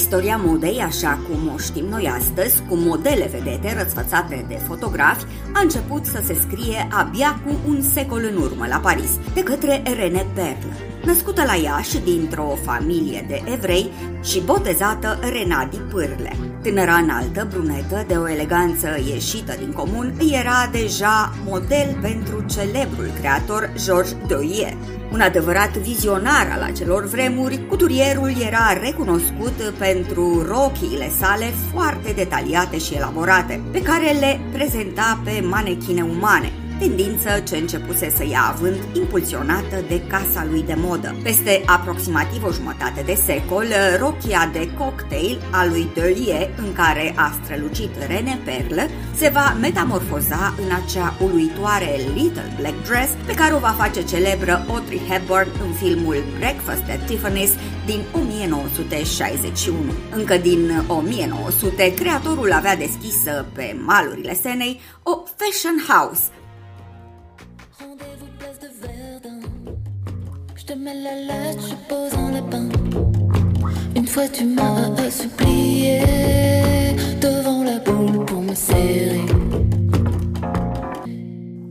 Istoria 0.00 0.36
modei, 0.36 0.78
așa 0.78 1.18
cum 1.28 1.52
o 1.54 1.58
știm 1.58 1.84
noi 1.84 2.12
astăzi, 2.18 2.62
cu 2.68 2.74
modele 2.74 3.26
vedete 3.26 3.82
răsfățate 3.82 4.44
de 4.48 4.54
fotografi, 4.54 5.24
a 5.52 5.60
început 5.60 6.04
să 6.04 6.22
se 6.24 6.34
scrie 6.34 6.88
abia 6.90 7.40
cu 7.44 7.56
un 7.68 7.82
secol 7.82 8.28
în 8.30 8.42
urmă 8.42 8.66
la 8.66 8.76
Paris, 8.76 9.10
de 9.34 9.42
către 9.42 9.82
René 9.96 10.26
Perle. 10.34 10.89
Născută 11.04 11.42
la 11.46 11.54
Iași 11.54 11.98
dintr-o 11.98 12.56
familie 12.64 13.24
de 13.28 13.42
evrei 13.52 13.90
și 14.24 14.40
botezată 14.40 15.18
Renadi 15.32 15.76
Pârle. 15.76 16.36
Tânăra 16.62 16.94
înaltă, 16.94 17.48
brunetă, 17.50 18.04
de 18.06 18.14
o 18.14 18.28
eleganță 18.28 18.88
ieșită 19.12 19.54
din 19.58 19.72
comun, 19.72 20.14
era 20.32 20.68
deja 20.72 21.34
model 21.46 21.98
pentru 22.00 22.44
celebrul 22.46 23.10
creator 23.18 23.70
Georges 23.84 24.16
Doyer. 24.26 24.76
Un 25.12 25.20
adevărat 25.20 25.76
vizionar 25.76 26.50
al 26.52 26.62
acelor 26.62 27.04
vremuri, 27.04 27.66
cuturierul 27.68 28.32
era 28.46 28.78
recunoscut 28.82 29.74
pentru 29.78 30.46
rochiile 30.48 31.10
sale 31.20 31.44
foarte 31.72 32.12
detaliate 32.12 32.78
și 32.78 32.94
elaborate, 32.94 33.60
pe 33.72 33.82
care 33.82 34.16
le 34.20 34.40
prezenta 34.52 35.20
pe 35.24 35.44
manechine 35.48 36.02
umane, 36.02 36.52
tendință 36.80 37.28
ce 37.48 37.56
începuse 37.56 38.10
să 38.16 38.24
ia 38.24 38.42
având 38.52 38.78
impulsionată 38.92 39.76
de 39.88 40.02
casa 40.06 40.46
lui 40.50 40.62
de 40.62 40.74
modă. 40.76 41.16
Peste 41.22 41.62
aproximativ 41.66 42.44
o 42.44 42.52
jumătate 42.52 43.02
de 43.04 43.14
secol, 43.26 43.66
rochia 43.98 44.50
de 44.52 44.70
cocktail 44.78 45.38
a 45.50 45.66
lui 45.66 45.88
Delie, 45.94 46.50
în 46.56 46.72
care 46.72 47.12
a 47.16 47.38
strălucit 47.42 47.90
René 48.06 48.38
Perle, 48.44 48.90
se 49.16 49.28
va 49.28 49.56
metamorfoza 49.60 50.54
în 50.64 50.70
acea 50.84 51.14
uluitoare 51.20 51.90
Little 52.14 52.54
Black 52.60 52.84
Dress 52.88 53.10
pe 53.26 53.34
care 53.34 53.54
o 53.54 53.58
va 53.58 53.74
face 53.78 54.04
celebră 54.04 54.64
Audrey 54.68 55.00
Hepburn 55.08 55.48
în 55.64 55.72
filmul 55.72 56.24
Breakfast 56.38 56.82
at 56.90 57.02
Tiffany's 57.10 57.52
din 57.86 58.00
1961. 58.12 59.78
Încă 60.16 60.36
din 60.36 60.84
1900, 60.86 61.94
creatorul 61.94 62.52
avea 62.52 62.76
deschisă 62.76 63.46
pe 63.52 63.76
malurile 63.84 64.34
scenei 64.34 64.80
o 65.02 65.22
fashion 65.36 65.76
house, 65.88 66.22
te 70.70 70.76
mets 70.76 71.02
la 71.02 71.14
lettre, 71.30 71.66
je 71.68 71.74
pose 71.88 72.14
un 72.14 72.30
lapin. 72.30 72.68
Une 73.96 74.06
fois 74.06 74.28
tu 74.28 74.44
m'as 74.44 75.10
supplié 75.10 76.00
devant 77.20 77.64
la 77.64 77.78
boule 77.78 78.24
pour 78.24 78.40
me 78.40 78.54
serrer. 78.54 79.26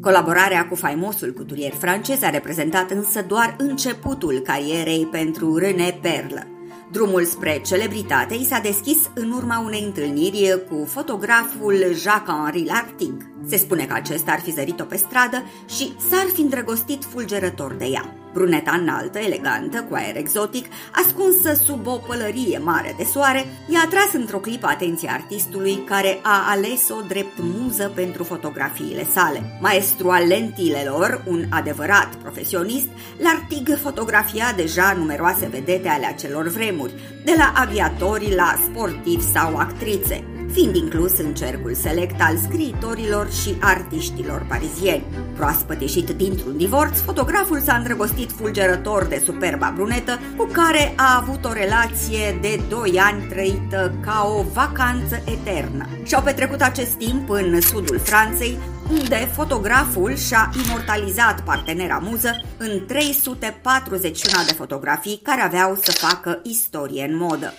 Colaborarea 0.00 0.66
cu 0.66 0.74
faimosul 0.74 1.32
cuturier 1.32 1.72
francez 1.72 2.22
a 2.22 2.30
reprezentat 2.30 2.90
însă 2.90 3.22
doar 3.22 3.54
începutul 3.58 4.38
carierei 4.38 5.06
pentru 5.06 5.56
René 5.56 5.98
Perle. 6.02 6.46
Drumul 6.92 7.24
spre 7.24 7.60
celebritate 7.66 8.34
i 8.34 8.44
s-a 8.44 8.58
deschis 8.58 9.10
în 9.14 9.30
urma 9.30 9.62
unei 9.64 9.82
întâlniri 9.84 10.64
cu 10.70 10.84
fotograful 10.84 11.74
Jacques-Henri 11.74 12.64
Lartigue. 12.64 13.35
Se 13.48 13.56
spune 13.56 13.84
că 13.84 13.94
acesta 13.94 14.32
ar 14.32 14.40
fi 14.40 14.50
zărit-o 14.50 14.84
pe 14.84 14.96
stradă 14.96 15.44
și 15.68 15.92
s-ar 16.10 16.26
fi 16.34 16.40
îndrăgostit 16.40 17.04
fulgerător 17.04 17.72
de 17.72 17.84
ea. 17.84 18.14
Bruneta 18.32 18.78
înaltă, 18.80 19.18
elegantă, 19.18 19.86
cu 19.88 19.94
aer 19.94 20.16
exotic, 20.16 20.66
ascunsă 20.92 21.62
sub 21.64 21.86
o 21.86 21.96
pălărie 22.06 22.58
mare 22.58 22.94
de 22.98 23.04
soare, 23.04 23.46
i-a 23.68 23.80
atras 23.84 24.12
într-o 24.12 24.38
clipă 24.38 24.66
atenția 24.66 25.12
artistului 25.12 25.84
care 25.84 26.18
a 26.22 26.44
ales-o 26.48 27.00
drept 27.08 27.38
muză 27.38 27.92
pentru 27.94 28.24
fotografiile 28.24 29.06
sale. 29.12 29.58
Maestru 29.60 30.08
al 30.10 30.26
lentilelor, 30.26 31.22
un 31.26 31.44
adevărat 31.50 32.14
profesionist, 32.14 32.88
Lartig 33.18 33.78
fotografia 33.82 34.52
deja 34.56 34.92
numeroase 34.92 35.46
vedete 35.46 35.88
ale 35.88 36.06
acelor 36.06 36.48
vremuri, 36.48 36.94
de 37.24 37.34
la 37.36 37.52
aviatori 37.56 38.34
la 38.34 38.54
sportivi 38.70 39.32
sau 39.32 39.56
actrițe 39.56 40.24
fiind 40.52 40.76
inclus 40.76 41.18
în 41.18 41.34
cercul 41.34 41.74
select 41.74 42.20
al 42.20 42.36
scriitorilor 42.36 43.30
și 43.30 43.56
artiștilor 43.60 44.46
parizieni. 44.48 45.04
Proaspăt 45.36 45.80
ieșit 45.80 46.10
dintr-un 46.10 46.56
divorț, 46.56 46.98
fotograful 47.00 47.60
s-a 47.60 47.76
îndrăgostit 47.76 48.30
fulgerător 48.32 49.04
de 49.04 49.22
superba 49.24 49.72
brunetă, 49.74 50.18
cu 50.36 50.48
care 50.52 50.92
a 50.96 51.16
avut 51.20 51.44
o 51.44 51.52
relație 51.52 52.38
de 52.40 52.60
2 52.68 52.98
ani 52.98 53.26
trăită 53.28 53.94
ca 54.04 54.32
o 54.38 54.42
vacanță 54.52 55.22
eternă. 55.24 55.88
Și-au 56.04 56.22
petrecut 56.22 56.60
acest 56.60 56.92
timp 56.92 57.30
în 57.30 57.60
sudul 57.60 57.98
Franței, 57.98 58.58
unde 58.90 59.30
fotograful 59.34 60.14
și-a 60.14 60.50
imortalizat 60.66 61.40
partenera 61.40 61.98
muză 62.02 62.44
în 62.56 62.86
341 62.86 64.44
de 64.46 64.52
fotografii 64.52 65.20
care 65.22 65.40
aveau 65.40 65.78
să 65.82 65.92
facă 65.92 66.40
istorie 66.42 67.04
în 67.04 67.16
modă. 67.16 67.54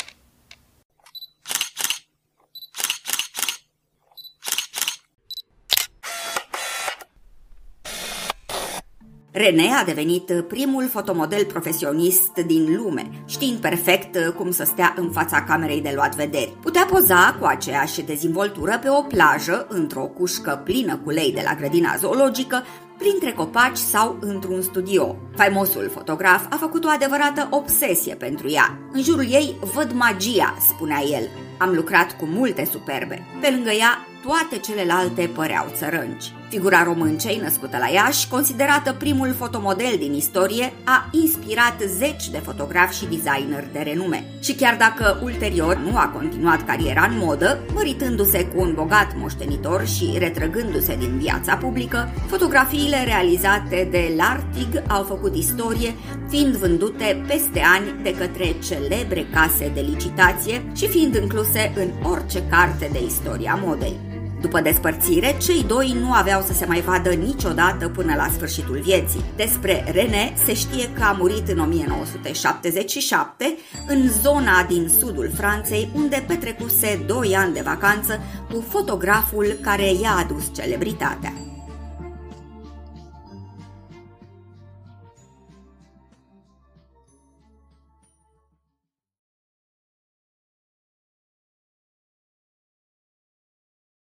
René 9.37 9.69
a 9.73 9.83
devenit 9.83 10.31
primul 10.47 10.87
fotomodel 10.89 11.45
profesionist 11.45 12.33
din 12.45 12.75
lume, 12.77 13.09
știind 13.25 13.57
perfect 13.57 14.33
cum 14.35 14.51
să 14.51 14.63
stea 14.63 14.93
în 14.97 15.11
fața 15.11 15.43
camerei 15.43 15.81
de 15.81 15.91
luat 15.95 16.15
vederi. 16.15 16.57
Putea 16.61 16.85
poza 16.89 17.35
cu 17.39 17.45
aceeași 17.45 18.01
dezvoltură 18.01 18.79
pe 18.81 18.89
o 18.89 19.01
plajă, 19.01 19.67
într-o 19.69 20.01
cușcă 20.01 20.61
plină 20.63 20.99
cu 21.03 21.09
lei 21.09 21.31
de 21.31 21.41
la 21.43 21.53
grădina 21.53 21.95
zoologică, 21.95 22.63
printre 22.97 23.31
copaci 23.31 23.77
sau 23.77 24.17
într-un 24.19 24.61
studio. 24.61 25.15
Faimosul 25.35 25.89
fotograf 25.93 26.45
a 26.49 26.55
făcut 26.55 26.85
o 26.85 26.89
adevărată 26.89 27.47
obsesie 27.51 28.15
pentru 28.15 28.49
ea. 28.49 28.79
În 28.91 29.01
jurul 29.01 29.31
ei 29.31 29.55
văd 29.73 29.91
magia, 29.93 30.57
spunea 30.69 31.01
el. 31.11 31.29
Am 31.57 31.73
lucrat 31.73 32.17
cu 32.17 32.25
multe 32.25 32.69
superbe. 32.71 33.25
Pe 33.41 33.49
lângă 33.49 33.71
ea, 33.71 34.07
toate 34.25 34.57
celelalte 34.57 35.29
păreau 35.35 35.65
țărânci. 35.73 36.31
Figura 36.49 36.83
româncei, 36.83 37.39
născută 37.43 37.77
la 37.77 37.87
Iași, 37.87 38.27
considerată 38.27 38.93
primul 38.93 39.33
fotomodel 39.37 39.95
din 39.99 40.13
istorie, 40.13 40.73
a 40.83 41.09
inspirat 41.11 41.75
zeci 41.87 42.29
de 42.29 42.37
fotografi 42.37 42.97
și 42.97 43.05
designeri 43.05 43.71
de 43.71 43.79
renume. 43.79 44.23
Și 44.39 44.53
chiar 44.53 44.75
dacă 44.75 45.19
ulterior 45.23 45.77
nu 45.77 45.97
a 45.97 46.07
continuat 46.07 46.65
cariera 46.65 47.05
în 47.09 47.17
modă, 47.17 47.59
măritându-se 47.73 48.45
cu 48.45 48.61
un 48.61 48.73
bogat 48.73 49.15
moștenitor 49.17 49.87
și 49.87 50.15
retrăgându-se 50.17 50.95
din 50.95 51.17
viața 51.17 51.55
publică, 51.55 52.13
fotografiile 52.27 53.03
realizate 53.03 53.87
de 53.91 54.13
Lartig 54.15 54.83
au 54.87 55.03
făcut 55.03 55.35
istorie, 55.35 55.95
fiind 56.29 56.55
vândute 56.55 57.23
peste 57.27 57.61
ani 57.75 58.03
de 58.03 58.15
către 58.15 58.55
celebre 58.67 59.27
case 59.33 59.71
de 59.73 59.79
licitație 59.79 60.71
și 60.75 60.87
fiind 60.87 61.15
incluse 61.15 61.71
în 61.75 62.09
orice 62.11 62.43
carte 62.49 62.89
de 62.91 63.03
istoria 63.05 63.59
modei. 63.63 64.07
După 64.41 64.61
despărțire, 64.61 65.37
cei 65.41 65.63
doi 65.63 65.97
nu 65.99 66.13
aveau 66.13 66.41
să 66.41 66.53
se 66.53 66.65
mai 66.65 66.81
vadă 66.81 67.09
niciodată 67.09 67.89
până 67.89 68.15
la 68.15 68.29
sfârșitul 68.35 68.79
vieții. 68.79 69.23
Despre 69.35 69.83
René 69.91 70.33
se 70.45 70.53
știe 70.53 70.89
că 70.93 71.03
a 71.03 71.11
murit 71.11 71.47
în 71.47 71.59
1977 71.59 73.57
în 73.87 74.09
zona 74.21 74.63
din 74.67 74.89
sudul 74.99 75.31
Franței, 75.35 75.89
unde 75.95 76.23
petrecuse 76.27 77.03
2 77.07 77.35
ani 77.35 77.53
de 77.53 77.61
vacanță 77.63 78.19
cu 78.53 78.65
fotograful 78.69 79.57
care 79.61 79.93
i-a 80.01 80.15
adus 80.19 80.43
celebritatea. 80.55 81.46